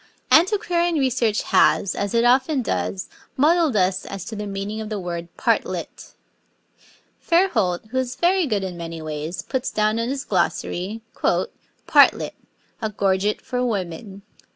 Antiquarian 0.31 0.95
research 0.95 1.43
has, 1.43 1.93
as 1.93 2.15
it 2.15 2.25
often 2.25 2.63
does, 2.63 3.07
muddled 3.37 3.75
us 3.75 4.03
as 4.07 4.25
to 4.25 4.35
the 4.35 4.47
meaning 4.47 4.81
of 4.81 4.89
the 4.89 4.99
word 4.99 5.27
'partlet.' 5.37 6.13
Fairholt, 7.19 7.85
who 7.91 7.99
is 7.99 8.15
very 8.15 8.47
good 8.47 8.63
in 8.63 8.75
many 8.77 8.99
ways, 8.99 9.43
puts 9.43 9.69
down 9.69 9.99
in 9.99 10.09
his 10.09 10.25
glossary, 10.25 11.03
'Partlet: 11.13 12.33
A 12.81 12.89
gorget 12.89 13.41
for 13.41 13.63
women.' 13.63 14.23